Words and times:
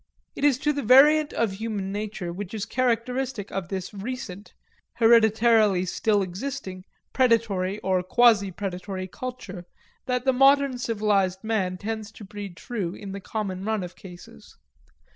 It 0.35 0.43
is 0.43 0.57
to 0.57 0.73
the 0.73 0.81
variant 0.81 1.31
of 1.31 1.51
human 1.51 1.91
nature 1.91 2.33
which 2.33 2.55
is 2.55 2.65
characteristic 2.65 3.51
of 3.51 3.67
this 3.67 3.93
recent 3.93 4.55
hereditarily 4.95 5.85
still 5.85 6.23
existing 6.23 6.85
predatory 7.13 7.77
or 7.81 8.01
quasi 8.01 8.49
predatory 8.49 9.07
culture 9.07 9.67
that 10.07 10.25
the 10.25 10.33
modern 10.33 10.79
civilized 10.79 11.43
man 11.43 11.77
tends 11.77 12.11
to 12.13 12.23
breed 12.25 12.57
true 12.57 12.95
in 12.95 13.11
the 13.11 13.19
common 13.21 13.63
run 13.63 13.83
of 13.83 13.95
cases. 13.95 14.57